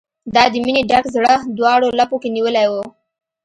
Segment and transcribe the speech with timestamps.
[0.33, 2.73] ما د مینې ډک زړه، دواړو لپو کې نیولی و